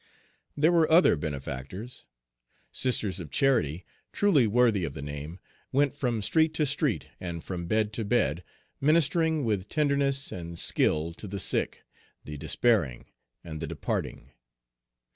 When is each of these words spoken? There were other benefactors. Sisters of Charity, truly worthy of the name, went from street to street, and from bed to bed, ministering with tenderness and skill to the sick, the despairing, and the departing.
There 0.57 0.71
were 0.71 0.91
other 0.91 1.15
benefactors. 1.15 2.05
Sisters 2.71 3.19
of 3.19 3.29
Charity, 3.29 3.85
truly 4.11 4.47
worthy 4.47 4.83
of 4.83 4.95
the 4.95 5.01
name, 5.03 5.39
went 5.71 5.93
from 5.93 6.23
street 6.23 6.55
to 6.55 6.65
street, 6.65 7.05
and 7.19 7.43
from 7.43 7.67
bed 7.67 7.93
to 7.93 8.03
bed, 8.03 8.43
ministering 8.81 9.45
with 9.45 9.69
tenderness 9.69 10.31
and 10.31 10.57
skill 10.57 11.13
to 11.13 11.27
the 11.27 11.37
sick, 11.39 11.83
the 12.23 12.35
despairing, 12.35 13.05
and 13.43 13.59
the 13.61 13.67
departing. 13.67 14.31